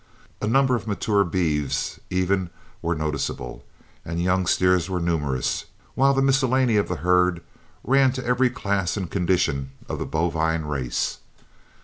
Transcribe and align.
A 0.41 0.47
number 0.47 0.75
of 0.75 0.87
mature 0.87 1.23
beeves 1.23 1.99
even 2.09 2.49
were 2.81 2.95
noticeable 2.95 3.63
and 4.03 4.19
younger 4.19 4.47
steers 4.49 4.89
were 4.89 4.99
numerous, 4.99 5.65
while 5.93 6.15
the 6.15 6.23
miscellany 6.23 6.75
of 6.77 6.87
the 6.87 6.95
herd 7.05 7.43
ran 7.83 8.11
to 8.13 8.25
every 8.25 8.49
class 8.49 8.97
and 8.97 9.11
condition 9.11 9.69
of 9.87 9.99
the 9.99 10.07
bovine 10.07 10.63
race. 10.65 11.19